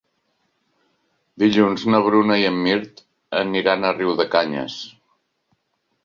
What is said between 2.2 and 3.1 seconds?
i en Mirt